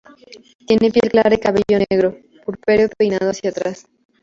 [0.65, 3.85] Tiene piel clara y cabello negro-purpúreo peinado hacia atrás.